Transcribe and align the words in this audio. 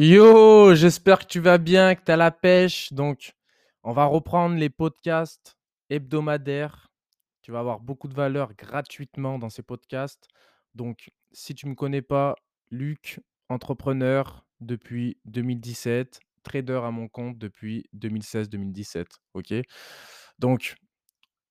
Yo, 0.00 0.76
j'espère 0.76 1.18
que 1.18 1.24
tu 1.24 1.40
vas 1.40 1.58
bien, 1.58 1.96
que 1.96 2.04
tu 2.04 2.12
as 2.12 2.16
la 2.16 2.30
pêche. 2.30 2.92
Donc, 2.92 3.32
on 3.82 3.92
va 3.92 4.04
reprendre 4.04 4.54
les 4.54 4.70
podcasts 4.70 5.58
hebdomadaires. 5.90 6.92
Tu 7.42 7.50
vas 7.50 7.58
avoir 7.58 7.80
beaucoup 7.80 8.06
de 8.06 8.14
valeur 8.14 8.54
gratuitement 8.54 9.40
dans 9.40 9.50
ces 9.50 9.64
podcasts. 9.64 10.28
Donc, 10.76 11.10
si 11.32 11.52
tu 11.52 11.66
ne 11.66 11.70
me 11.70 11.74
connais 11.74 12.00
pas, 12.00 12.36
Luc, 12.70 13.18
entrepreneur 13.48 14.46
depuis 14.60 15.18
2017, 15.24 16.20
trader 16.44 16.80
à 16.84 16.92
mon 16.92 17.08
compte 17.08 17.36
depuis 17.36 17.84
2016-2017. 17.94 19.06
OK? 19.34 19.52
Donc, 20.38 20.76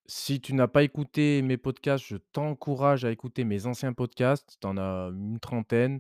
si 0.06 0.40
tu 0.40 0.54
n'as 0.54 0.70
pas 0.70 0.84
écouté 0.84 1.42
mes 1.42 1.58
podcasts, 1.58 2.06
je 2.08 2.16
t'encourage 2.32 3.04
à 3.04 3.12
écouter 3.12 3.44
mes 3.44 3.66
anciens 3.66 3.92
podcasts. 3.92 4.56
Tu 4.62 4.68
as 4.70 4.72
une 4.72 5.38
trentaine. 5.42 6.00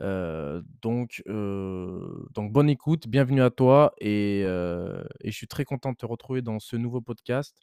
Heu, 0.00 0.62
donc 0.82 1.22
heu, 1.28 2.26
donc 2.34 2.52
bonne 2.52 2.68
écoute, 2.68 3.08
bienvenue 3.08 3.40
à 3.42 3.50
toi 3.50 3.94
et 3.98 4.42
heu 4.44 5.06
et 5.22 5.30
je 5.30 5.36
suis 5.36 5.46
très 5.48 5.64
content 5.64 5.92
de 5.92 5.96
te 5.96 6.04
retrouver 6.06 6.42
dans 6.42 6.58
ce 6.60 6.76
nouveau 6.76 7.00
podcast. 7.00 7.56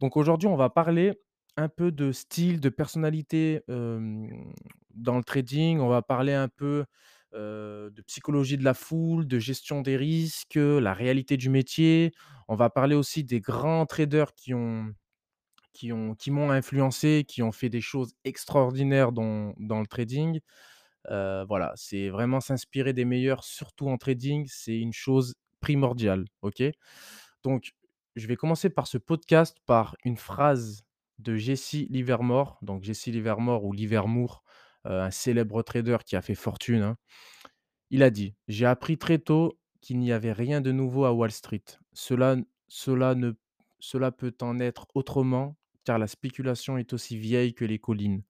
Donc 0.00 0.16
aujourd'hui, 0.16 0.48
on 0.48 0.56
va 0.56 0.70
parler 0.70 1.14
un 1.56 1.68
peu 1.68 1.92
de 1.92 2.12
style, 2.12 2.60
de 2.60 2.68
personnalité, 2.70 3.62
dans 4.94 5.16
le 5.18 5.24
trading. 5.24 5.78
On 5.80 5.88
va 5.88 6.02
parler 6.02 6.32
un 6.34 6.48
peu, 6.48 6.84
de 7.32 8.02
psychologie 8.06 8.56
de 8.58 8.64
la 8.64 8.74
foule, 8.74 9.26
de 9.26 9.38
gestion 9.38 9.80
des 9.82 9.96
risques, 9.96 10.54
la 10.56 10.94
réalité 10.94 11.36
du 11.36 11.50
métier. 11.50 12.12
On 12.48 12.54
va 12.56 12.70
parler 12.70 12.94
aussi 12.94 13.24
des 13.24 13.40
grands 13.40 13.86
traders 13.86 14.34
qui 14.34 14.54
ont 14.54 14.92
qui 15.72 15.90
qui 16.18 16.30
m'ont 16.30 16.50
influencé, 16.50 17.24
qui 17.28 17.42
ont 17.42 17.52
fait 17.52 17.68
des 17.70 17.80
choses 17.82 18.14
extraordinaires 18.24 19.12
dans 19.12 19.54
dans 19.58 19.80
le 19.80 19.86
trading. 19.86 20.40
Heu, 21.10 21.44
voilà, 21.48 21.72
c'est 21.76 22.08
vraiment 22.10 22.40
s'inspirer 22.40 22.92
des 22.92 23.04
meilleurs, 23.04 23.44
surtout 23.44 23.88
en 23.88 23.98
trading, 23.98 24.46
c'est 24.48 24.78
une 24.78 24.92
chose 24.92 25.34
primordiale, 25.60 26.26
OK? 26.42 26.62
Donc, 27.42 27.72
je 28.16 28.26
vais 28.26 28.36
commencer 28.36 28.70
par 28.70 28.86
ce 28.86 28.98
podcast 28.98 29.58
par 29.66 29.96
une 30.04 30.16
phrase 30.16 30.82
de 31.18 31.36
Jesse 31.36 31.74
Livermore. 31.90 32.58
Donc 32.62 32.84
Jesse 32.84 33.06
Livermore 33.06 33.64
ou 33.64 33.72
Livermore, 33.72 34.42
heu, 34.86 34.90
un 35.00 35.10
célèbre 35.10 35.62
trader 35.62 35.98
qui 36.06 36.16
a 36.16 36.22
fait 36.22 36.34
fortune, 36.34 36.82
hein. 36.82 36.96
Il 37.90 38.02
a 38.02 38.10
dit: 38.10 38.34
«J'ai 38.48 38.66
appris 38.66 38.98
très 38.98 39.18
tôt 39.18 39.58
qu'il 39.80 39.98
n'y 39.98 40.12
avait 40.12 40.32
rien 40.32 40.60
de 40.60 40.72
nouveau 40.72 41.04
à 41.06 41.12
Wall 41.14 41.30
Street. 41.32 41.64
Cela 41.94 42.36
cela 42.68 43.14
ne 43.14 43.32
cela 43.80 44.10
peut 44.12 44.34
en 44.42 44.60
être 44.60 44.86
autrement, 44.94 45.56
car 45.84 45.98
la 45.98 46.06
spéculation 46.08 46.78
est 46.78 46.92
aussi 46.92 47.16
vieille 47.18 47.54
que 47.54 47.64
les 47.64 47.78
collines. 47.78 48.22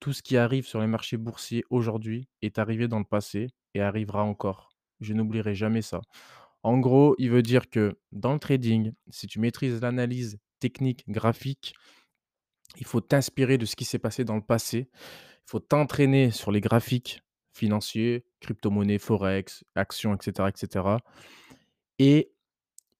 Tout 0.00 0.12
ce 0.12 0.22
qui 0.22 0.36
arrive 0.36 0.66
sur 0.66 0.80
les 0.80 0.86
marchés 0.86 1.16
boursiers 1.16 1.64
aujourd'hui 1.70 2.28
est 2.42 2.58
arrivé 2.58 2.88
dans 2.88 2.98
le 2.98 3.04
passé 3.04 3.48
et 3.74 3.80
arrivera 3.80 4.22
encore. 4.22 4.70
Je 5.00 5.14
n'oublierai 5.14 5.54
jamais 5.54 5.82
ça. 5.82 6.00
En 6.62 6.78
gros, 6.78 7.14
il 7.18 7.30
veut 7.30 7.42
dire 7.42 7.68
que 7.68 7.98
dans 8.12 8.32
le 8.32 8.38
trading, 8.38 8.92
si 9.10 9.26
tu 9.26 9.38
maîtrises 9.38 9.80
l'analyse 9.80 10.38
technique, 10.60 11.04
graphique, 11.08 11.74
il 12.76 12.86
faut 12.86 13.00
t'inspirer 13.00 13.58
de 13.58 13.66
ce 13.66 13.76
qui 13.76 13.84
s'est 13.84 13.98
passé 13.98 14.24
dans 14.24 14.36
le 14.36 14.42
passé. 14.42 14.88
Il 14.92 15.50
faut 15.50 15.60
t'entraîner 15.60 16.30
sur 16.30 16.50
les 16.50 16.60
graphiques 16.60 17.22
financiers, 17.52 18.24
crypto-monnaies, 18.40 18.98
forex, 18.98 19.64
actions, 19.74 20.14
etc., 20.14 20.48
etc. 20.48 20.96
Et 21.98 22.32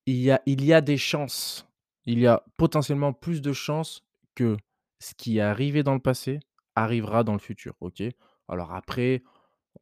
il 0.07 0.17
y 0.17 0.31
a, 0.31 0.43
il 0.47 0.65
y 0.65 0.73
a 0.73 0.81
des 0.81 0.99
chances, 0.99 1.67
il 2.05 2.21
y 2.21 2.27
a 2.27 2.45
potentiellement 2.57 3.13
plus 3.13 3.41
de 3.41 3.53
chances 3.53 4.05
que 4.35 4.57
ce 5.01 5.15
qui 5.15 5.39
est 5.39 5.43
arrivé 5.43 5.83
dans 5.83 5.95
le 5.95 6.01
passé 6.01 6.41
arrivera 6.75 7.25
dans 7.25 7.33
le 7.33 7.39
futur, 7.39 7.75
OK? 7.81 8.03
Alors 8.49 8.73
après, 8.73 9.23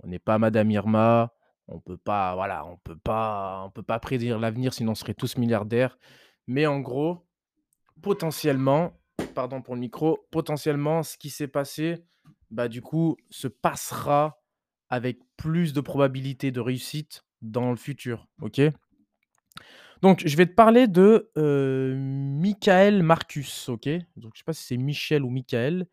on 0.03 0.09
n'est 0.09 0.19
pas 0.19 0.39
Madame 0.39 0.71
Irma, 0.71 1.33
on 1.69 1.81
peut 1.81 1.97
pas, 1.97 2.34
voilà, 2.34 2.65
on 2.67 2.77
peut 2.79 2.99
pas 2.99 3.62
on 3.65 3.71
peut 3.71 3.83
pas 3.83 3.99
prédire 3.99 4.39
l'avenir, 4.39 4.75
sinon 4.75 4.93
on 4.93 4.97
serait 4.97 5.15
tous 5.15 5.37
milliardaires. 5.37 5.99
Mais 6.47 6.67
en 6.67 6.81
gros, 6.81 7.27
potentiellement, 8.03 8.99
pardon 9.34 9.62
pour 9.62 9.75
le 9.75 9.81
micro, 9.81 10.27
potentiellement, 10.31 11.03
ce 11.03 11.16
qui 11.16 11.31
s'est 11.31 11.49
passé, 11.49 12.05
bah, 12.50 12.69
du 12.69 12.83
coup, 12.83 13.16
se 13.31 13.49
passera 13.49 14.41
avec 14.89 15.19
plus 15.37 15.72
de 15.72 15.81
probabilité 15.81 16.50
de 16.50 16.61
réussite 16.61 17.25
dans 17.41 17.71
le 17.71 17.77
futur, 17.77 18.28
OK? 18.41 18.61
Donc, 20.03 20.22
je 20.27 20.37
vais 20.37 20.47
te 20.47 20.55
parler 20.55 20.89
de, 20.89 21.31
heu, 21.39 21.95
Michael 21.97 23.03
Marcus, 23.03 23.69
OK? 23.69 23.89
Donc, 24.16 24.33
je 24.34 24.41
sais 24.41 24.45
pas 24.45 24.53
si 24.53 24.65
c'est 24.65 24.77
Michel 24.77 25.22
ou 25.22 25.31
Michael. 25.31 25.87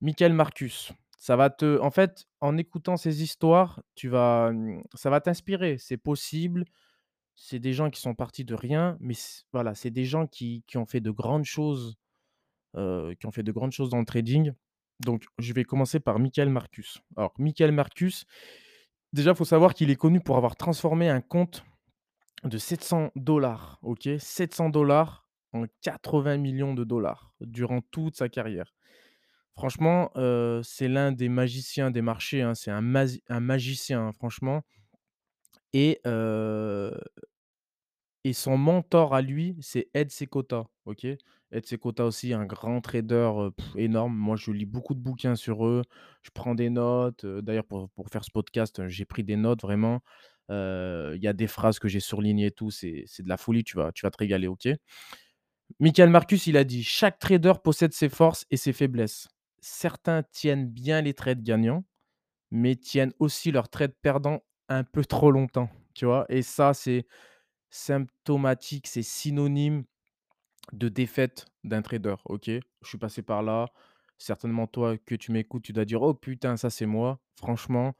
Michael 0.00 0.32
Marcus. 0.32 0.92
Ça 1.18 1.36
va 1.36 1.50
te 1.50 1.80
en 1.80 1.90
fait, 1.90 2.26
en 2.40 2.56
écoutant 2.56 2.96
ces 2.96 3.22
histoires, 3.22 3.82
tu 3.94 4.08
vas, 4.08 4.52
mmh, 4.52 4.82
ça 4.94 5.10
va 5.10 5.20
t'inspirer. 5.20 5.78
C'est 5.78 5.96
possible, 5.96 6.64
c'est 7.36 7.58
des 7.58 7.72
gens 7.72 7.90
qui 7.90 8.00
sont 8.00 8.14
partis 8.14 8.44
de 8.44 8.54
rien, 8.54 8.96
mais 9.00 9.14
voilà, 9.52 9.74
c'est 9.74 9.90
des 9.90 10.04
gens 10.04 10.26
qui 10.26 10.64
qui 10.66 10.78
ont 10.78 10.86
fait 10.86 11.00
de 11.00 11.10
grandes 11.10 11.44
choses, 11.44 11.96
heu, 12.76 13.14
qui 13.20 13.26
ont 13.26 13.32
fait 13.32 13.42
de 13.42 13.52
grandes 13.52 13.72
choses 13.72 13.90
dans 13.90 13.98
le 14.00 14.06
trading. 14.06 14.52
Donc, 15.00 15.24
je 15.38 15.52
vais 15.52 15.64
commencer 15.64 16.00
par 16.00 16.18
Michael 16.18 16.48
Marcus. 16.50 17.00
Alors, 17.16 17.34
Michael 17.38 17.72
Marcus, 17.72 18.24
déjà, 19.12 19.32
il 19.32 19.36
faut 19.36 19.44
savoir 19.44 19.74
qu'il 19.74 19.90
est 19.90 19.96
connu 19.96 20.20
pour 20.20 20.36
avoir 20.36 20.56
transformé 20.56 21.08
un 21.10 21.20
compte 21.20 21.64
de 22.44 22.58
700 22.58 23.10
dollars, 23.16 23.78
OK? 23.82 24.08
700 24.18 24.70
dollars 24.70 25.28
en 25.52 25.64
80 25.82 26.38
millions 26.38 26.74
de 26.74 26.84
dollars 26.84 27.32
durant 27.40 27.80
toute 27.90 28.16
sa 28.16 28.28
carrière. 28.28 28.75
Franchement, 29.56 30.10
heu, 30.16 30.60
c'est 30.62 30.86
l'un 30.88 31.12
des 31.12 31.28
magiciens 31.30 31.90
des 31.90 32.02
marchés, 32.02 32.42
hein, 32.42 32.54
c'est 32.54 32.70
un 32.70 32.82
magicien, 33.40 34.08
hein, 34.08 34.12
franchement 34.12 34.62
et 38.24 38.32
son 38.32 38.56
mentor 38.58 39.14
à 39.14 39.22
lui, 39.22 39.56
c'est 39.60 39.88
Ed 39.94 40.10
Seykota, 40.10 40.64
OK? 40.84 41.04
Ed 41.04 41.64
Seykota 41.66 42.04
aussi, 42.04 42.32
un 42.32 42.44
grand 42.44 42.80
trader, 42.80 43.30
énorme. 43.76 44.14
Moi, 44.16 44.36
je 44.36 44.50
lis 44.50 44.64
beaucoup 44.66 44.94
de 44.94 45.00
bouquins 45.00 45.36
sur 45.36 45.64
eux, 45.66 45.82
je 46.22 46.30
prends 46.34 46.54
des 46.56 46.70
notes, 46.70 47.24
d'ailleurs 47.24 47.66
pour 47.66 47.88
faire 48.10 48.24
ce 48.24 48.30
podcast, 48.32 48.86
j'ai 48.88 49.04
pris 49.04 49.22
des 49.22 49.36
notes 49.36 49.62
vraiment. 49.62 50.00
Il 50.50 51.18
y 51.22 51.28
a 51.28 51.32
des 51.32 51.46
phrases 51.46 51.78
que 51.78 51.88
j'ai 51.88 52.00
surlignées 52.00 52.46
et 52.46 52.50
tout, 52.50 52.70
c'est 52.70 53.04
c'est 53.06 53.22
de 53.22 53.28
la 53.28 53.36
folie, 53.36 53.62
tu 53.64 53.76
vas 53.76 53.92
tu 53.92 54.04
vas 54.04 54.10
te 54.10 54.18
régaler, 54.18 54.48
OK? 54.48 54.68
Michael 55.80 56.10
Marcus, 56.10 56.46
il 56.46 56.56
a 56.58 56.64
dit: 56.64 56.82
«Chaque 56.84 57.18
trader 57.18 57.54
possède 57.64 57.92
ses 57.94 58.08
forces 58.10 58.44
et 58.50 58.56
ses 58.58 58.72
faiblesses. 58.74 59.28
Certains 59.60 60.22
tiennent 60.22 60.68
bien 60.68 61.02
les 61.02 61.14
trades 61.14 61.42
gagnants, 61.42 61.84
mais 62.50 62.76
tiennent 62.76 63.14
aussi 63.20 63.52
leurs 63.52 63.68
trades 63.70 63.94
perdants 64.02 64.42
un 64.68 64.84
peu 64.84 65.04
trop 65.04 65.30
longtemps», 65.32 65.70
tu 65.94 66.06
vois? 66.06 66.26
Et 66.30 66.42
ça, 66.42 66.74
c'est 66.74 67.06
symptomatique, 67.70 68.86
c'est 68.88 69.02
synonyme 69.02 69.84
de 70.72 70.88
défaite 70.88 71.46
d'un 71.64 71.82
trader, 71.82 72.16
OK? 72.26 72.46
Je 72.48 72.62
suis 72.88 72.98
passé 72.98 73.22
par 73.22 73.42
là. 73.42 73.68
Certainement, 74.18 74.66
toi, 74.68 74.96
que 74.98 75.14
tu 75.16 75.32
m'écoutes, 75.32 75.64
tu 75.64 75.72
dois 75.74 75.84
dire: 75.86 76.02
«Oh 76.02 76.14
putain, 76.14 76.56
ça, 76.56 76.70
c'est 76.70 76.86
moi». 76.86 77.20
Franchement 77.36 77.94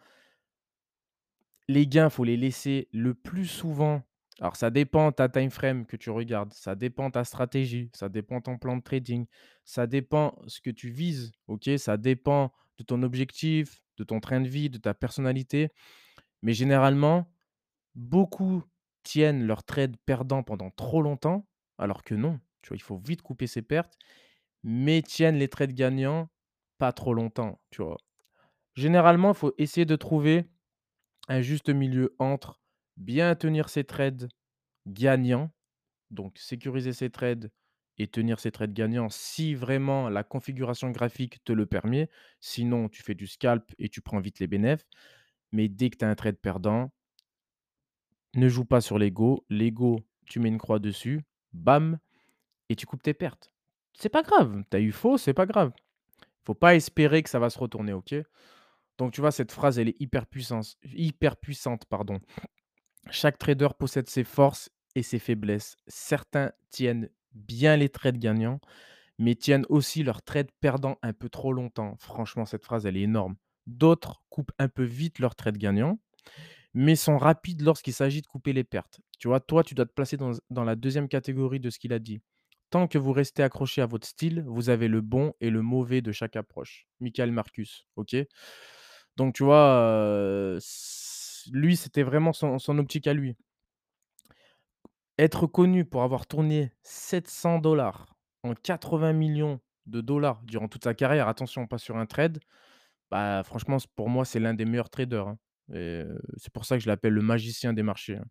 les 1.68 1.86
gains, 1.86 2.10
faut 2.10 2.24
les 2.24 2.36
laisser 2.36 2.88
le 2.92 3.14
plus 3.14 3.46
souvent 3.46 4.02
alors 4.40 4.56
ça 4.56 4.70
dépend 4.70 5.12
ta 5.12 5.28
time 5.28 5.50
frame 5.50 5.86
que 5.86 5.96
tu 5.96 6.10
regardes, 6.10 6.52
ça 6.52 6.74
dépend 6.74 7.10
ta 7.10 7.24
stratégie, 7.24 7.90
ça 7.94 8.08
dépend 8.08 8.40
ton 8.40 8.58
plan 8.58 8.76
de 8.76 8.82
trading, 8.82 9.26
ça 9.64 9.86
dépend 9.86 10.38
ce 10.46 10.60
que 10.60 10.70
tu 10.70 10.90
vises, 10.90 11.32
OK? 11.48 11.70
Ça 11.78 11.96
dépend 11.96 12.52
de 12.78 12.84
ton 12.84 13.02
objectif, 13.02 13.82
de 13.96 14.04
ton 14.04 14.20
train 14.20 14.40
de 14.40 14.48
vie, 14.48 14.68
de 14.68 14.78
ta 14.78 14.92
personnalité. 14.94 15.70
Mais 16.42 16.54
généralement, 16.54 17.32
beaucoup 17.94 18.62
tiennent 19.04 19.46
leur 19.46 19.64
trade 19.64 19.96
perdant 20.06 20.42
pendant 20.42 20.70
trop 20.70 21.02
longtemps, 21.02 21.48
alors 21.78 22.02
que 22.04 22.14
non, 22.14 22.40
tu 22.62 22.68
vois? 22.70 22.76
Il 22.76 22.82
faut 22.82 22.98
vite 22.98 23.22
couper 23.22 23.46
ses 23.46 23.62
pertes, 23.62 23.96
mais 24.64 25.02
tiennent 25.02 25.36
les 25.38 25.48
trades 25.48 25.74
gagnants 25.74 26.28
pas 26.78 26.92
trop 26.92 27.14
longtemps, 27.14 27.60
tu 27.70 27.82
vois? 27.82 27.98
Généralement, 28.74 29.30
il 29.32 29.36
faut 29.36 29.54
essayer 29.58 29.86
de 29.86 29.96
trouver 29.96 30.50
un 31.28 31.40
juste 31.40 31.68
milieu 31.70 32.14
entre 32.18 32.60
bien 32.96 33.34
tenir 33.34 33.68
ses 33.68 33.84
trades 33.84 34.28
gagnants, 34.86 35.50
donc 36.10 36.38
sécuriser 36.38 36.92
ses 36.92 37.10
trades 37.10 37.50
et 37.98 38.06
tenir 38.06 38.40
ses 38.40 38.52
trades 38.52 38.72
gagnants 38.72 39.08
si 39.08 39.54
vraiment 39.54 40.08
la 40.08 40.22
configuration 40.22 40.90
graphique 40.90 41.42
te 41.44 41.52
le 41.52 41.66
permet. 41.66 42.10
Sinon, 42.40 42.88
tu 42.88 43.02
fais 43.02 43.14
du 43.14 43.26
scalp 43.26 43.72
et 43.78 43.88
tu 43.88 44.00
prends 44.00 44.20
vite 44.20 44.38
les 44.38 44.46
bénéfices. 44.46 44.86
Mais 45.52 45.68
dès 45.68 45.90
que 45.90 45.96
tu 45.96 46.04
as 46.04 46.08
un 46.08 46.14
trade 46.14 46.38
perdant, 46.38 46.92
ne 48.34 48.48
joue 48.48 48.64
pas 48.64 48.80
sur 48.80 48.98
l'ego. 48.98 49.46
L'ego, 49.48 50.00
tu 50.26 50.40
mets 50.40 50.48
une 50.48 50.58
croix 50.58 50.78
dessus, 50.78 51.24
bam, 51.52 51.98
et 52.68 52.76
tu 52.76 52.86
coupes 52.86 53.02
tes 53.02 53.14
pertes. 53.14 53.50
C'est 53.94 54.10
pas 54.10 54.22
grave, 54.22 54.62
tu 54.70 54.76
as 54.76 54.80
eu 54.80 54.92
faux, 54.92 55.16
c'est 55.16 55.32
pas 55.32 55.46
grave. 55.46 55.72
Faut 56.44 56.54
pas 56.54 56.74
espérer 56.74 57.22
que 57.22 57.30
ça 57.30 57.38
va 57.38 57.48
se 57.48 57.58
retourner, 57.58 57.92
OK? 57.92 58.14
Donc 58.98 59.12
tu 59.12 59.20
vois, 59.20 59.30
cette 59.30 59.52
phrase, 59.52 59.78
elle 59.78 59.88
est 59.88 60.00
hyper 60.00 60.26
puissance 60.26 60.78
hyper 60.84 61.36
puissante, 61.36 61.86
pardon. 61.86 62.20
Chaque 63.10 63.38
trader 63.38 63.68
possède 63.78 64.08
ses 64.08 64.24
forces 64.24 64.70
et 64.96 65.04
ses 65.04 65.20
faiblesses. 65.20 65.76
Certains 65.88 66.52
tiennent 66.70 67.10
bien 67.34 67.76
les 67.78 67.90
trades 67.90 68.18
gagnants, 68.18 68.60
mais 69.18 69.34
tiennent 69.36 69.66
aussi 69.70 70.02
leurs 70.04 70.22
trades 70.22 70.50
perdants 70.60 70.98
un 71.02 71.12
peu 71.14 71.28
trop 71.30 71.52
longtemps. 71.52 71.96
Franchement, 72.00 72.46
cette 72.46 72.64
phrase, 72.64 72.86
elle 72.86 72.96
est 72.96 73.02
énorme. 73.02 73.36
D'autres 73.66 74.22
coupent 74.30 74.52
un 74.58 74.68
peu 74.68 74.84
vite 74.84 75.20
leurs 75.20 75.36
trades 75.36 75.58
gagnants, 75.58 75.98
mais 76.74 76.96
sont 76.96 77.18
rapides 77.18 77.62
lorsqu'il 77.62 77.92
s'agit 77.94 78.22
de 78.22 78.26
couper 78.26 78.52
les 78.52 78.64
pertes. 78.64 79.00
Tu 79.18 79.28
vois? 79.28 79.40
Toi, 79.40 79.64
tu 79.64 79.74
dois 79.74 79.86
te 79.86 79.92
placer 79.92 80.16
dans 80.16 80.32
dans 80.50 80.64
la 80.64 80.76
deuxième 80.76 81.08
catégorie 81.08 81.60
de 81.60 81.70
ce 81.70 81.78
qu'il 81.78 81.92
a 81.92 81.98
dit. 81.98 82.20
Tant 82.70 82.88
que 82.88 82.98
vous 82.98 83.12
restez 83.12 83.42
accroché 83.42 83.82
à 83.82 83.86
votre 83.86 84.06
style, 84.06 84.44
vous 84.46 84.70
avez 84.70 84.88
le 84.88 85.00
bon 85.00 85.32
et 85.40 85.50
le 85.50 85.62
mauvais 85.62 86.02
de 86.02 86.12
chaque 86.12 86.36
approche. 86.36 86.86
Michael 87.00 87.32
Marcus, 87.32 87.86
OK? 87.96 88.16
Donc 89.16 89.34
tu 89.34 89.44
vois, 89.44 89.80
heu, 89.82 90.56
s 90.58 91.48
lui, 91.52 91.76
c'était 91.76 92.02
vraiment 92.02 92.32
son 92.32 92.58
son 92.58 92.78
optique 92.78 93.06
à 93.06 93.14
lui. 93.14 93.36
Être 95.18 95.46
connu 95.46 95.84
pour 95.84 96.02
avoir 96.02 96.26
tourné 96.26 96.72
700 96.82 97.60
en 98.42 98.54
80 98.54 99.12
millions 99.14 99.60
de 99.86 100.00
dollars 100.00 100.42
durant 100.44 100.68
toute 100.68 100.84
sa 100.84 100.94
carrière, 100.94 101.28
attention, 101.28 101.66
pas 101.66 101.78
sur 101.78 101.96
un 101.96 102.06
trade, 102.06 102.38
bah, 103.10 103.42
franchement, 103.44 103.78
pour 103.96 104.08
moi, 104.10 104.24
c'est 104.24 104.40
l'un 104.40 104.54
des 104.54 104.64
meilleurs 104.66 104.90
traders, 104.90 105.28
hein 105.28 105.38
c'est 106.36 106.52
pour 106.52 106.64
ça 106.66 106.76
que 106.76 106.82
je 106.84 106.88
l'appelle 106.88 107.14
le 107.14 107.22
magicien 107.22 107.72
des 107.72 107.82
marchés, 107.82 108.16
hein. 108.16 108.24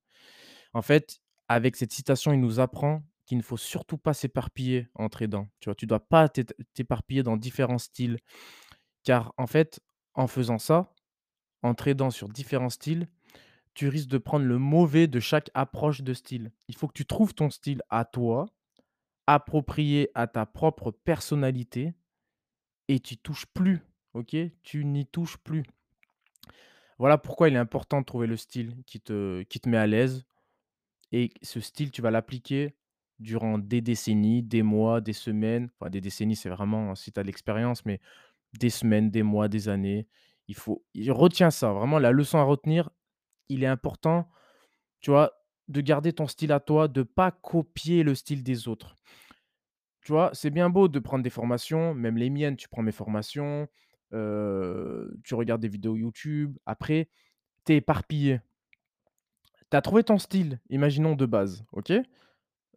En 0.74 0.82
fait, 0.84 1.20
avec 1.50 1.76
cette 1.78 1.94
citation, 1.94 2.34
il 2.34 2.42
nous 2.42 2.60
apprend 2.60 3.04
qu'il 3.26 3.38
ne 3.38 3.44
faut 3.44 3.58
surtout 3.58 3.98
pas 3.98 4.14
s'éparpiller 4.14 4.88
en 4.96 5.10
tradant, 5.10 5.48
tu 5.60 5.70
vois? 5.70 5.76
Tu 5.76 5.88
dois 5.88 6.02
pas 6.02 6.30
t'éparpiller 6.30 7.24
dans 7.24 7.38
différents 7.38 7.80
styles, 7.80 8.20
car 9.04 9.34
en 9.38 9.48
fait, 9.48 9.80
en 10.16 10.28
faisant 10.28 10.60
ça, 10.60 10.94
en 11.64 11.74
tradant 11.76 12.12
sur 12.12 12.30
différents 12.30 12.70
styles, 12.70 13.08
tu 13.76 13.88
risques 13.90 14.10
de 14.10 14.18
prendre 14.18 14.46
le 14.46 14.58
mauvais 14.58 15.08
de 15.08 15.20
chaque 15.20 15.52
approche 15.54 16.02
de 16.02 16.14
style. 16.14 16.52
Il 16.68 16.76
faut 16.76 16.88
que 16.88 16.94
tu 16.94 17.06
trouves 17.06 17.34
ton 17.34 17.50
style 17.50 17.84
à 17.90 18.06
toi, 18.06 18.48
approprié 19.28 20.10
à 20.16 20.28
ta 20.28 20.46
propre 20.46 20.92
personnalité 20.92 21.94
et 22.88 23.00
tu 23.00 23.18
touches 23.18 23.46
plus, 23.46 23.82
OK? 24.14 24.36
Tu 24.64 24.86
n'y 24.86 25.06
touches 25.06 25.38
plus. 25.38 25.64
Voilà 26.98 27.18
pourquoi 27.18 27.50
il 27.50 27.56
est 27.56 27.60
important 27.60 28.00
de 28.00 28.06
trouver 28.06 28.28
le 28.28 28.38
style 28.38 28.84
qui 28.86 29.02
te 29.02 29.44
qui 29.44 29.60
te 29.60 29.68
met 29.70 29.78
à 29.78 29.86
l'aise 29.88 30.26
et 31.12 31.32
ce 31.42 31.60
style, 31.60 31.92
tu 31.92 32.02
vas 32.02 32.12
l'appliquer 32.12 32.76
durant 33.20 33.58
des 33.58 33.82
décennies, 33.82 34.44
des 34.44 34.64
mois, 34.64 35.02
des 35.02 35.14
semaines. 35.14 35.70
Enfin, 35.80 35.90
des 35.90 36.02
décennies, 36.02 36.36
c'est 36.36 36.50
vraiment 36.50 36.96
si 36.96 37.12
tu 37.12 37.20
as 37.20 37.24
l'expérience, 37.24 37.86
mais 37.86 38.02
des 38.60 38.70
semaines, 38.70 39.12
des 39.12 39.24
mois, 39.24 39.48
des 39.48 39.70
années. 39.70 40.08
Il 40.48 40.56
faut 40.56 40.84
il 40.94 41.12
retiens 41.12 41.52
ça, 41.52 41.74
vraiment 41.74 42.00
la 42.00 42.12
leçon 42.12 42.38
à 42.38 42.44
retenir, 42.44 42.90
il 43.50 43.64
est 43.64 43.68
important, 43.68 44.30
tu 45.02 45.12
vois, 45.12 45.32
de 45.68 45.82
garder 45.82 46.14
ton 46.14 46.28
style 46.28 46.52
à 46.52 46.60
toi, 46.60 46.88
de 46.88 47.04
pas 47.04 47.32
copier 47.32 48.04
le 48.04 48.16
style 48.16 48.44
des 48.44 48.68
autres. 48.68 48.96
Tu 50.02 50.12
vois, 50.12 50.30
c'est 50.34 50.52
bien 50.52 50.70
beau 50.70 50.88
de 50.88 51.00
prendre 51.00 51.24
des 51.24 51.30
formations, 51.30 51.96
même 51.96 52.18
les 52.18 52.30
miennes, 52.30 52.58
tu 52.58 52.70
prends 52.70 52.84
mes 52.84 52.92
formations, 52.92 53.68
tu 54.12 55.34
regardes 55.34 55.62
des 55.62 55.68
vidéos 55.68 55.96
YouTube. 55.96 56.58
Après, 56.66 57.10
tu 57.66 57.74
es 57.74 57.78
éparpillé. 57.78 58.40
Tu 59.72 59.78
as 59.78 59.82
trouvé 59.82 60.04
ton 60.04 60.20
style, 60.20 60.60
imaginons 60.70 61.16
de 61.16 61.26
base, 61.26 61.66
OK? 61.72 61.92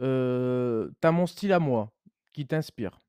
Heu, 0.01 0.95
tu 1.01 1.07
as 1.07 1.13
mon 1.13 1.27
style 1.27 1.53
à 1.53 1.59
moi 1.59 1.93
qui 2.33 2.47
t'inspire. 2.47 3.01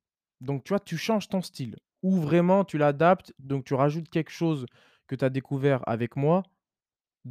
Donc 0.41 0.63
tu 0.65 0.69
vois, 0.69 0.79
tu 0.79 0.97
changes 0.97 1.29
ton 1.29 1.41
style 1.41 1.77
ou 2.01 2.19
vraiment 2.19 2.65
tu 2.65 2.77
l'adaptes, 2.77 3.33
donc 3.39 3.63
tu 3.63 3.73
rajoutes 3.73 4.09
quelque 4.09 4.31
chose 4.31 4.65
que 5.07 5.15
tu 5.15 5.23
as 5.23 5.29
découvert 5.29 5.81
avec 5.87 6.15
moi 6.15 6.43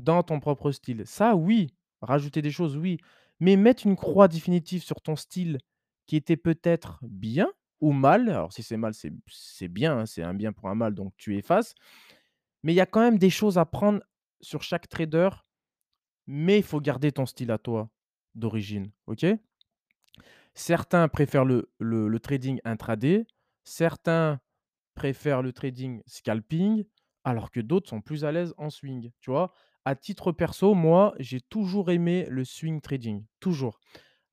dans 0.05 0.23
ton 0.23 0.41
propre 0.41 0.73
style. 0.73 1.03
Ça 1.07 1.37
oui, 1.37 1.75
rajouter 2.03 2.43
des 2.43 2.51
choses, 2.51 2.77
oui, 2.77 2.99
mais 3.41 3.57
mettre 3.57 3.87
une 3.87 3.97
croix 3.97 4.29
définitive 4.29 4.83
sur 4.83 5.01
ton 5.01 5.17
style 5.17 5.59
qui 6.07 6.17
était 6.17 6.37
peut-être 6.37 6.99
bien 7.03 7.49
ou 7.81 7.93
mal, 7.93 8.29
alors 8.31 8.53
si 8.53 8.63
c'est 8.63 8.77
mal, 8.77 8.93
c'est 8.95 9.69
bien, 9.69 9.99
hein, 10.01 10.07
c'est 10.07 10.23
un 10.23 10.35
bien 10.35 10.53
pour 10.53 10.69
un 10.69 10.75
mal, 10.75 10.95
donc 10.95 11.13
tu 11.17 11.37
effaces, 11.37 11.75
mais 12.63 12.73
il 12.73 12.77
y 12.77 12.81
a 12.81 12.87
quand 12.87 13.01
même 13.01 13.19
des 13.19 13.31
choses 13.31 13.59
à 13.59 13.67
prendre 13.67 14.01
sur 14.41 14.63
chaque 14.63 14.89
trader, 14.89 15.31
mais 16.27 16.59
il 16.59 16.63
faut 16.63 16.81
garder 16.81 17.13
ton 17.13 17.27
style 17.27 17.51
à 17.51 17.59
toi 17.59 17.91
d'origine, 18.35 18.91
OK? 19.07 19.27
Certains 20.55 21.09
préfèrent 21.09 21.45
le 21.45 21.71
le 21.79 22.09
le 22.09 22.21
trading 22.21 22.61
intraday, 22.65 23.27
certains 23.65 24.41
préfèrent 24.95 25.43
le 25.43 25.53
trading 25.53 26.03
scalping, 26.07 26.85
alors 27.25 27.51
que 27.51 27.61
d'autres 27.61 27.89
sont 27.89 28.01
plus 28.01 28.25
à 28.25 28.33
l'aise 28.33 28.55
en 28.59 28.71
swing, 28.71 29.13
tu 29.21 29.31
vois? 29.31 29.53
À 29.89 29.95
titre 29.95 30.33
perso, 30.33 30.75
moi, 30.75 31.15
j'ai 31.19 31.41
toujours 31.41 31.91
aimé 31.91 32.27
le 32.29 32.45
swing 32.45 32.83
trading, 32.83 33.25
toujours. 33.41 33.81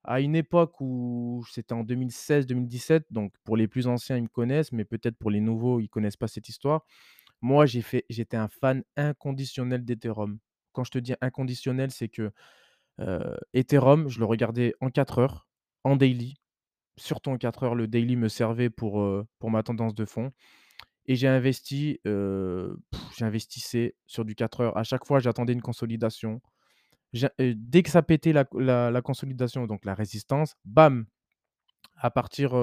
À 0.04 0.20
une 0.22 0.36
époque 0.36 0.82
où 0.82 1.46
c'était 1.50 1.74
en 1.74 1.84
2016-2017, 1.84 3.06
donc 3.12 3.34
pour 3.46 3.56
les 3.58 3.68
plus 3.70 3.88
anciens, 3.88 4.18
ils 4.18 4.24
me 4.24 4.28
connaissent, 4.28 4.74
mais 4.74 4.86
peut-être 4.86 5.18
pour 5.18 5.32
les 5.32 5.40
nouveaux, 5.40 5.80
ils 5.80 5.88
connaissent 5.90 6.18
pas 6.18 6.28
cette 6.28 6.50
histoire. 6.50 6.86
Moi, 7.42 7.66
j'ai 7.68 7.82
fait 7.84 8.06
j'étais 8.10 8.38
un 8.38 8.50
fan 8.50 8.84
inconditionnel 8.98 9.86
d'Ethereum. 9.86 10.40
Quand 10.74 10.84
je 10.86 10.92
te 10.92 11.00
dis 11.00 11.16
inconditionnel, 11.22 11.92
c'est 11.92 12.10
que, 12.10 12.32
heu, 13.02 13.38
Ethereum, 13.54 14.10
je 14.10 14.20
le 14.20 14.26
regardais 14.26 14.74
en 14.82 14.90
4 14.90 15.20
heures, 15.20 15.48
en 15.84 15.96
daily, 15.98 16.36
surtout 16.98 17.32
en 17.32 17.38
4 17.38 17.64
heures. 17.64 17.76
Le 17.76 17.88
daily 17.88 18.16
me 18.18 18.30
servait 18.30 18.70
pour, 18.72 19.02
heu, 19.02 19.26
pour 19.40 19.52
ma 19.52 19.64
tendance 19.64 19.96
de 19.96 20.06
fond 20.06 20.32
et 21.08 21.16
j'ai 21.16 21.28
investi, 21.28 22.00
j'investissais 23.18 23.96
sur 24.08 24.26
du 24.26 24.36
4 24.36 24.62
heures. 24.62 24.78
À 24.78 24.84
chaque 24.84 25.06
fois, 25.06 25.20
j'attendais 25.20 25.54
une 25.54 25.62
consolidation. 25.62 26.42
Dès 27.40 27.84
que 27.84 27.90
ça 27.90 28.04
pétait 28.04 28.34
la 28.34 28.46
la 28.92 29.02
consolidation, 29.02 29.68
donc 29.68 29.86
la 29.86 29.94
résistance, 29.96 30.56
bam! 30.66 31.06
À 31.98 32.12
partir, 32.12 32.56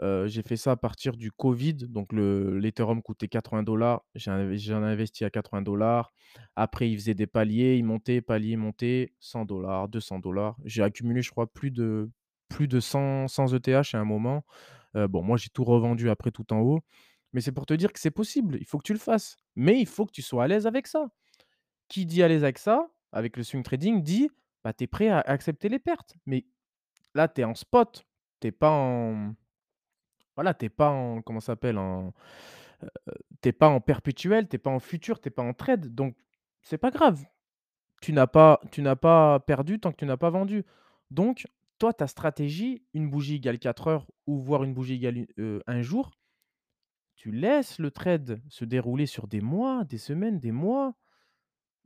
j'ai 0.00 0.42
fait 0.42 0.56
ça 0.56 0.72
à 0.72 0.76
partir 0.76 1.16
du 1.16 1.30
covid, 1.30 1.74
donc 1.74 2.12
le 2.12 2.58
l'Ethereum 2.58 3.02
coûtait 3.02 3.28
80 3.28 4.00
J'ai 4.14 4.30
inv 4.30 4.56
j'en 4.56 4.82
ai 4.82 4.86
investi 4.86 5.24
à 5.24 5.30
80 5.30 6.10
Après, 6.56 6.90
il 6.90 6.96
faisait 6.98 7.14
des 7.14 7.26
paliers, 7.28 7.76
il 7.76 7.84
montait, 7.84 8.20
palier, 8.20 8.56
montait, 8.56 9.14
100 9.20 9.44
200 9.88 10.20
J'ai 10.64 10.82
accumulé, 10.82 11.22
je 11.22 11.30
crois, 11.30 11.46
plus 11.46 11.70
de 11.70 12.10
plus 12.48 12.68
de 12.68 12.80
100 12.80 13.28
100 13.28 13.54
ETH 13.54 13.94
à 13.94 13.98
un 13.98 14.04
moment. 14.04 14.44
Bon, 14.94 15.22
moi, 15.22 15.36
j'ai 15.36 15.48
tout 15.50 15.64
revendu 15.64 16.10
après 16.10 16.30
tout 16.32 16.52
en 16.52 16.60
haut, 16.60 16.80
mais 17.34 17.42
c'est 17.42 17.52
pour 17.52 17.66
te 17.66 17.74
dire 17.74 17.92
que 17.94 18.00
c'est 18.00 18.12
possible. 18.12 18.58
Il 18.60 18.66
faut 18.66 18.78
que 18.78 18.84
tu 18.84 18.94
le 18.94 19.00
fasses, 19.00 19.36
mais 19.56 19.80
il 19.80 19.86
faut 19.88 20.06
que 20.06 20.12
tu 20.12 20.22
sois 20.22 20.44
à 20.44 20.48
l'aise 20.48 20.66
avec 20.68 20.88
ça. 20.88 21.08
Qui 21.88 22.06
dit 22.06 22.22
à 22.22 22.28
l'aise 22.28 22.44
avec 22.44 22.58
ça, 22.58 22.88
avec 23.12 23.36
le 23.36 23.42
swing 23.44 23.62
trading, 23.62 24.02
dit, 24.02 24.30
bah, 24.64 24.72
tu 24.74 24.84
es 24.84 24.88
prêt 24.88 25.08
à 25.08 25.20
accepter 25.20 25.68
les 25.68 25.78
pertes. 25.80 26.16
Mais 26.26 26.46
là, 27.14 27.28
tu 27.28 27.42
es 27.42 27.44
en 27.44 27.54
spot, 27.54 28.04
tu 28.40 28.52
pas 28.52 28.70
en 28.70 29.34
voilà, 30.36 30.54
tu 30.54 30.68
pas 30.70 30.90
en 30.90 31.22
comment 31.22 31.40
ça 31.40 31.48
s'appelle? 31.48 31.78
En, 31.78 32.08
heu, 32.08 32.10
tu 33.42 33.48
es 33.50 33.52
pas 33.52 33.68
en 33.68 33.80
perpétuel, 33.80 34.48
tu 34.48 34.56
es 34.56 34.58
pas 34.58 34.70
en 34.70 34.80
futur, 34.80 35.20
tu 35.20 35.28
es 35.28 35.30
pas 35.30 35.42
en 35.42 35.54
trade, 35.54 35.94
donc 35.94 36.16
c'est 36.62 36.78
pas 36.78 36.90
grave. 36.90 37.24
Tu 38.02 38.12
n'as 38.12 38.26
pas 38.28 38.60
tu 38.72 38.82
n'as 38.82 38.96
pas 38.96 39.40
perdu 39.40 39.80
tant 39.80 39.92
que 39.92 39.98
tu 39.98 40.06
n'as 40.06 40.16
pas 40.18 40.30
vendu. 40.30 40.64
Donc 41.10 41.46
toi, 41.78 41.92
ta 41.94 42.06
stratégie, 42.08 42.84
une 42.94 43.10
bougie 43.10 43.36
égale 43.36 43.58
4 43.58 43.88
heures 43.88 44.06
ou 44.26 44.40
voire 44.40 44.64
une 44.64 44.74
bougie 44.74 44.94
égale 44.96 45.18
u 45.18 45.28
heu, 45.38 45.62
1 45.68 45.82
jour, 45.82 46.12
tu 47.16 47.30
laisses 47.32 47.78
le 47.78 47.90
trade 47.90 48.42
se 48.48 48.64
dérouler 48.64 49.06
sur 49.06 49.26
des 49.28 49.40
mois, 49.40 49.84
des 49.84 49.98
semaines, 49.98 50.38
des 50.40 50.52
mois 50.52 50.94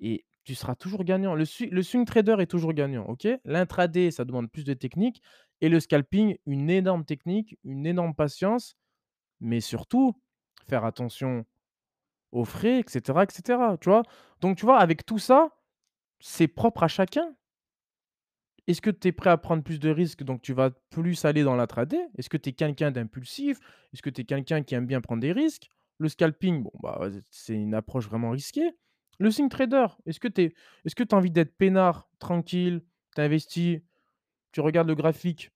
et 0.01 0.25
tu 0.45 0.55
seras 0.55 0.75
toujours 0.75 1.05
gagnant. 1.05 1.35
Le 1.35 1.45
swi 1.45 1.69
le 1.71 1.83
swing 1.83 2.05
trader 2.05 2.37
est 2.41 2.47
toujours 2.47 2.73
gagnant, 2.73 3.05
OK? 3.07 3.29
L'intraday, 3.45 4.11
ça 4.11 4.25
demande 4.25 4.51
plus 4.51 4.65
de 4.65 4.75
technique 4.75 5.23
et 5.61 5.69
le 5.69 5.81
scalping, 5.81 6.37
une 6.47 6.71
énorme 6.71 7.05
technique, 7.05 7.59
une 7.65 7.87
énorme 7.87 8.15
patience, 8.15 8.77
mais 9.41 9.61
surtout 9.61 10.15
faire 10.69 10.85
attention 10.85 11.47
aux 12.33 12.45
frais 12.45 12.81
et 12.81 12.85
cetera 12.89 13.25
et 13.25 13.29
cetera, 13.33 13.79
tu? 13.79 13.91
Donc 14.41 14.57
tu 14.59 14.67
vois, 14.67 14.79
avec 14.81 15.07
tout 15.07 15.19
ça, 15.19 15.51
c'est 16.21 16.49
propre 16.49 16.85
à 16.85 16.89
chacun. 16.89 17.35
Est-ce 18.69 18.83
que 18.83 18.91
tu 18.91 19.09
es 19.09 19.13
prêt 19.13 19.31
à 19.31 19.39
prendre 19.39 19.63
plus 19.63 19.81
de 19.81 19.89
risques, 19.89 20.23
donc 20.23 20.43
tu 20.43 20.53
vas 20.53 20.71
plus 20.91 21.25
aller 21.25 21.43
dans 21.43 21.57
l'intraday? 21.57 22.07
Est-ce 22.19 22.29
que 22.29 22.37
tu 22.37 22.51
es 22.51 22.53
quelqu'un 22.53 22.91
d'impulsif? 22.91 23.59
Est-ce 23.95 24.03
que 24.03 24.11
tu 24.11 24.21
es 24.21 24.25
quelqu'un 24.25 24.63
qui 24.63 24.75
aime 24.75 24.87
bien 24.87 25.01
prendre 25.01 25.23
des 25.23 25.33
risques? 25.33 25.71
Le 25.97 26.11
scalping, 26.11 26.63
bon, 26.63 26.71
bah, 26.83 27.09
c'est 27.31 27.55
une 27.55 27.75
approche 27.75 28.07
vraiment 28.07 28.31
risquée. 28.31 28.71
Le 29.19 29.31
swing 29.31 29.49
trader, 29.49 29.87
est-ce 30.05 30.21
que 30.21 30.29
tu 30.29 30.53
as 30.85 31.17
envie 31.17 31.31
d'être 31.31 31.57
peinard, 31.57 32.09
tranquille, 32.19 32.83
tu 33.17 33.23
investis, 33.23 33.81
tu 34.53 34.61
regardes 34.61 34.89
le 34.89 34.95
graphique 34.95 35.51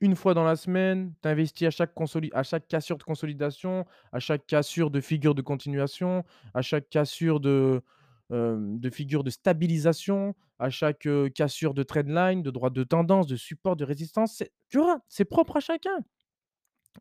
une 0.00 0.16
fois 0.16 0.32
dans 0.32 0.44
la 0.44 0.56
semaine, 0.56 1.12
tu 1.22 1.28
investis 1.28 1.68
à 1.68 2.42
chaque 2.42 2.68
cassure 2.68 2.96
de 2.96 3.02
consolidation, 3.02 3.86
à 4.12 4.18
chaque 4.18 4.46
cassure 4.46 4.90
de 4.90 5.00
figure 5.00 5.34
de 5.34 5.42
continuation, 5.42 6.24
à 6.54 6.62
chaque 6.62 6.88
cassure 6.88 7.38
de, 7.38 7.82
de 8.30 8.90
figure 8.90 9.24
de 9.24 9.30
stabilisation, 9.30 10.34
à 10.58 10.70
chaque, 10.70 11.08
cassure 11.34 11.74
de 11.74 11.82
trendline, 11.82 12.42
de 12.42 12.50
droite 12.50 12.72
de 12.72 12.84
tendance, 12.84 13.26
de 13.26 13.36
support, 13.36 13.76
de 13.76 13.84
résistance, 13.84 14.42
tu 14.68 14.78
vois? 14.78 15.00
C'est 15.08 15.24
propre 15.24 15.56
à 15.56 15.60
chacun. 15.60 16.04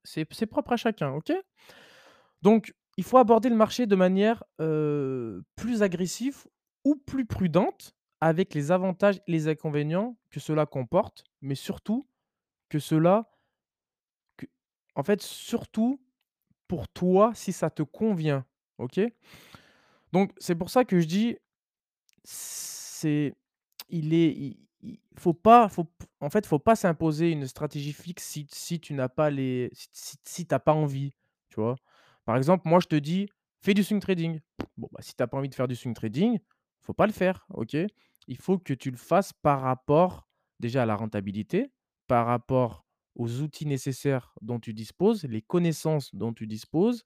C'est 0.04 0.26
propre 0.46 0.74
à 0.74 0.78
chacun, 0.78 1.12
OK? 1.14 1.32
Donc 2.42 2.74
il 2.98 3.04
faut 3.04 3.18
aborder 3.18 3.50
le 3.50 3.56
marché 3.56 3.86
de 3.86 3.96
manière, 3.96 4.44
plus 5.56 5.82
agressive 5.82 6.46
ou 6.84 6.96
plus 6.96 7.26
prudente 7.26 7.94
avec 8.22 8.54
les 8.54 8.72
avantages 8.72 9.18
et 9.28 9.32
les 9.32 9.48
inconvénients 9.48 10.18
que 10.30 10.40
cela 10.40 10.66
comporte, 10.66 11.24
mais 11.42 11.56
surtout 11.56 12.08
que 12.70 12.80
cela 12.80 13.30
en 14.96 15.04
fait, 15.04 15.22
surtout 15.22 16.02
pour 16.68 16.88
toi 16.90 17.34
si 17.36 17.54
ça 17.54 17.70
te 17.70 17.84
convient, 17.84 18.46
OK? 18.78 19.00
Donc 20.12 20.32
c'est 20.38 20.56
pour 20.56 20.70
ça 20.70 20.86
que 20.86 21.00
je 21.00 21.06
dis 21.06 21.38
c'est 22.24 23.36
il 23.90 24.14
est 24.14 24.58
il 24.82 25.00
faut 25.18 25.34
pas 25.34 25.70
faut 25.70 25.88
en 26.22 26.30
fait, 26.30 26.46
faut 26.48 26.60
pas 26.60 26.76
s'imposer 26.76 27.32
une 27.32 27.48
stratégie 27.48 27.94
fixe 27.94 28.26
si 28.26 28.48
si 28.52 28.80
tu 28.80 28.94
n'as 28.94 29.10
pas 29.10 29.30
les 29.32 29.70
si 29.74 29.90
si 29.94 30.18
si 30.26 30.48
tu 30.48 30.56
as 30.56 30.60
pas 30.60 30.74
envie, 30.74 31.12
tu 31.50 31.62
vois? 31.62 31.76
Par 32.26 32.38
exemple, 32.38 32.68
moi, 32.70 32.80
je 32.82 32.88
te 32.88 32.96
dis: 32.96 33.28
«Fais 33.62 33.74
du 33.74 33.84
swing 33.84 34.00
trading». 34.02 34.40
Bon, 34.78 34.90
bah, 34.92 35.02
si 35.02 35.16
tu 35.16 35.24
as 35.24 35.28
pas 35.28 35.38
envie 35.38 35.50
de 35.50 35.56
faire 35.56 35.68
du 35.68 35.76
swing 35.76 35.94
trading, 35.96 36.40
faut 36.82 36.94
pas 36.94 37.08
le 37.08 37.14
faire, 37.14 37.46
OK? 37.54 37.76
Il 38.28 38.38
faut 38.38 38.60
que 38.60 38.74
tu 38.74 38.92
le 38.92 38.98
fasses 38.98 39.34
par 39.34 39.62
rapport, 39.62 40.30
déjà 40.60 40.84
à 40.84 40.86
la 40.86 40.96
rentabilité, 40.96 41.72
par 42.08 42.28
rapport 42.28 42.86
aux 43.16 43.42
outils 43.42 43.66
nécessaires 43.66 44.34
dont 44.42 44.60
tu 44.60 44.74
disposes, 44.74 45.24
les 45.26 45.42
connaissances 45.42 46.14
dont 46.16 46.34
tu 46.34 46.48
disposes 46.48 47.04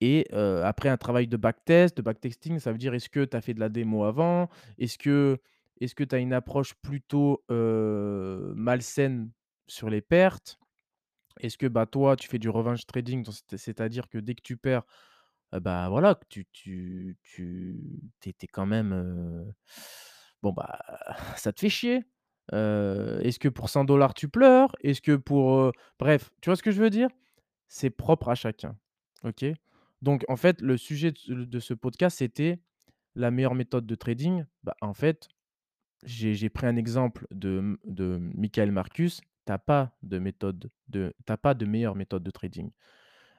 et 0.00 0.26
après 0.32 0.88
un 0.88 0.96
travail 0.96 1.26
de 1.28 1.36
backtest, 1.36 1.96
de 1.96 2.02
backtesting, 2.02 2.58
ça 2.58 2.72
veut 2.72 2.78
dire 2.78 2.94
est-ce 2.94 3.08
que 3.10 3.24
tu 3.24 3.36
as 3.36 3.40
fait 3.40 3.54
de 3.54 3.60
la 3.60 3.68
démo 3.68 4.04
avant? 4.04 4.48
Est-ce 4.78 4.98
que 4.98 5.38
est-ce 5.80 5.94
que 5.94 6.04
tu 6.04 6.14
as 6.14 6.18
une 6.18 6.32
approche 6.34 6.74
plutôt, 6.82 7.42
malsaine 8.56 9.30
sur 9.66 9.90
les 9.90 10.00
pertes? 10.02 10.58
Est-ce 11.40 11.56
que, 11.58 11.66
bah, 11.66 11.86
toi, 11.86 12.16
tu 12.16 12.28
fais 12.28 12.38
du 12.38 12.48
revenge 12.50 12.84
trading, 12.86 13.24
c'est-à-dire 13.56 14.08
que 14.08 14.18
dès 14.18 14.34
que 14.34 14.42
tu 14.42 14.56
perds, 14.56 14.82
bah, 15.52 15.88
voilà, 15.90 16.18
tu 16.28 16.46
tu 16.52 17.18
tu 17.22 17.86
es 18.28 18.46
quand 18.52 18.66
même, 18.66 19.52
bon, 20.42 20.52
bah, 20.52 20.78
ça 21.36 21.52
te 21.52 21.60
fait 21.60 21.68
chier? 21.70 22.04
Est-ce 22.52 23.38
que 23.38 23.48
pour 23.48 23.68
100 23.70 23.84
tu 24.14 24.28
pleures? 24.28 24.74
Est-ce 24.82 25.00
que 25.00 25.16
pour, 25.16 25.72
bref, 25.98 26.30
tu 26.40 26.50
vois 26.50 26.56
ce 26.56 26.62
que 26.62 26.70
je 26.72 26.80
veux 26.82 26.90
dire? 26.90 27.08
C'est 27.68 27.90
propre 27.90 28.30
à 28.30 28.34
chacun, 28.36 28.76
OK? 29.24 29.44
Donc 30.02 30.24
en 30.28 30.36
fait, 30.36 30.60
le 30.60 30.76
sujet 30.76 31.12
de 31.28 31.60
ce 31.60 31.74
podcast, 31.74 32.18
c'était 32.18 32.60
la 33.14 33.30
meilleure 33.30 33.54
méthode 33.54 33.86
de 33.86 33.94
trading. 33.94 34.44
Bah, 34.62 34.74
en 34.80 34.94
fait, 34.94 35.28
j'ai 36.04 36.48
pris 36.48 36.66
un 36.66 36.76
exemple 36.76 37.26
de 37.30 37.78
Michael 38.34 38.72
Marcus. 38.72 39.20
Tu 39.46 39.52
as 39.52 39.58
pas 39.58 39.96
de 40.02 40.18
méthode 40.18 40.70
de 40.88 41.14
pas 41.42 41.54
de 41.54 41.66
meilleure 41.66 41.96
méthode 41.96 42.22
de 42.22 42.30
trading. 42.30 42.70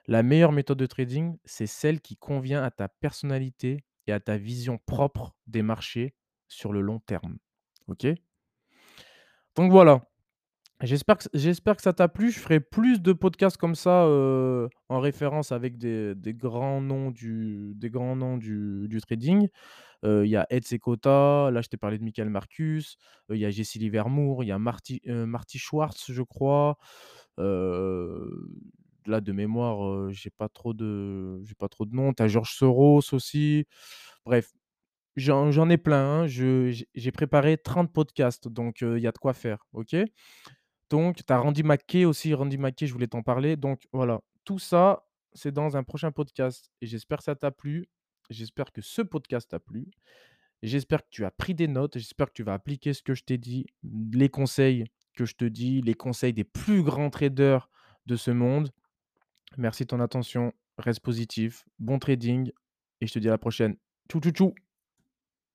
La 0.07 0.23
meilleure 0.23 0.51
méthode 0.51 0.79
de 0.79 0.85
trading, 0.85 1.37
c'est 1.45 1.67
celle 1.67 2.01
qui 2.01 2.17
convient 2.17 2.63
à 2.63 2.71
ta 2.71 2.87
personnalité 2.87 3.85
et 4.07 4.11
à 4.11 4.19
ta 4.19 4.37
vision 4.37 4.77
propre 4.77 5.35
des 5.47 5.61
marchés 5.61 6.15
sur 6.47 6.73
le 6.73 6.81
long 6.81 6.99
terme, 6.99 7.37
OK? 7.87 8.07
Donc 9.55 9.71
voilà. 9.71 10.10
J'espère 10.83 11.17
que 11.17 11.25
j'espère 11.35 11.75
que 11.75 11.81
ça 11.83 11.93
t'a 11.93 12.07
plu. 12.07 12.31
Je 12.31 12.39
ferai 12.39 12.59
plus 12.59 13.01
de 13.01 13.13
podcasts 13.13 13.57
comme 13.57 13.75
ça, 13.75 14.05
heu, 14.07 14.67
en 14.89 14.99
référence 14.99 15.51
avec 15.51 15.77
des 15.77 16.15
des 16.15 16.33
grands 16.33 16.81
noms 16.81 17.11
du 17.11 17.73
des 17.75 17.91
grands 17.91 18.15
noms 18.15 18.37
du 18.37 18.87
du 18.87 18.99
trading. 18.99 19.47
Heu, 20.05 20.25
il 20.25 20.29
y 20.31 20.37
a 20.37 20.47
Ed 20.51 20.65
Seykota, 20.65 21.51
là 21.51 21.61
je 21.63 21.69
t'ai 21.69 21.77
parlé 21.77 21.97
de 21.99 22.03
Michael 22.05 22.29
Marcus, 22.29 22.97
heu, 23.31 23.35
il 23.35 23.41
y 23.41 23.45
a 23.45 23.51
Jesse 23.51 23.75
Livermore, 23.75 24.43
il 24.45 24.47
y 24.49 24.53
a 24.53 24.59
Marty, 24.59 25.01
Marty 25.07 25.59
Schwartz, 25.59 26.11
je 26.13 26.23
crois. 26.23 26.77
Là 29.07 29.19
de 29.21 29.31
mémoire, 29.31 30.11
j'ai 30.11 30.29
pas 30.29 30.47
trop 30.49 30.73
de 30.73 31.41
pas 31.57 31.67
trop 31.69 31.85
de 31.85 31.95
noms. 31.95 32.13
Tu 32.13 32.21
as 32.23 32.27
George 32.27 32.53
Soros 32.53 33.01
aussi. 33.13 33.65
Bref, 34.25 34.51
j'en 35.17 35.51
j'en 35.51 35.69
ai 35.69 35.77
plein, 35.77 36.23
hein. 36.23 36.27
Je 36.27 36.83
j'ai 36.95 37.11
préparé 37.11 37.57
30 37.57 37.93
podcasts, 37.93 38.47
donc 38.49 38.81
il 38.81 38.99
y 38.99 39.07
a 39.07 39.11
de 39.13 39.17
quoi 39.19 39.33
faire, 39.33 39.65
OK? 39.73 39.95
Donc, 40.91 41.25
tu 41.25 41.33
as 41.33 41.39
Randy 41.39 41.63
McKay 41.63 42.03
aussi, 42.03 42.33
Randy 42.33 42.57
McKay, 42.57 42.85
je 42.85 42.91
voulais 42.91 43.07
t'en 43.07 43.23
parler. 43.23 43.55
Donc 43.55 43.87
voilà, 43.93 44.19
tout 44.43 44.59
ça, 44.59 45.07
c'est 45.33 45.53
dans 45.53 45.77
un 45.77 45.83
prochain 45.83 46.11
podcast 46.11 46.69
et 46.81 46.85
j'espère 46.85 47.19
que 47.19 47.23
ça 47.23 47.35
t'a 47.35 47.49
plu. 47.49 47.87
J'espère 48.29 48.73
que 48.73 48.81
ce 48.81 49.01
podcast 49.01 49.49
t'a 49.49 49.59
plu. 49.59 49.89
J'espère 50.61 51.03
que 51.03 51.07
tu 51.09 51.23
as 51.23 51.31
pris 51.31 51.55
des 51.55 51.69
notes. 51.69 51.97
J'espère 51.97 52.27
que 52.27 52.33
tu 52.33 52.43
vas 52.43 52.53
appliquer 52.53 52.93
ce 52.93 53.01
que 53.01 53.13
je 53.13 53.23
t'ai 53.23 53.37
dit, 53.37 53.65
les 54.11 54.27
conseils 54.27 54.83
que 55.15 55.23
je 55.23 55.35
te 55.35 55.45
dis, 55.45 55.81
les 55.81 55.93
conseils 55.93 56.33
des 56.33 56.43
plus 56.43 56.83
grands 56.83 57.09
traders 57.09 57.69
de 58.05 58.17
ce 58.17 58.31
monde. 58.31 58.69
Merci 59.57 59.83
de 59.83 59.87
ton 59.87 60.01
attention. 60.01 60.51
Reste 60.77 60.99
positif, 60.99 61.63
bon 61.79 61.99
trading 61.99 62.51
et 62.99 63.07
je 63.07 63.13
te 63.13 63.19
dis 63.19 63.29
à 63.29 63.31
la 63.31 63.37
prochaine. 63.37 63.77
Tchou 64.09 64.19
tchou 64.19 64.31
tchou. 64.31 64.70